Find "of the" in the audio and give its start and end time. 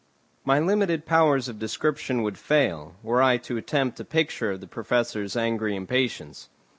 4.49-4.65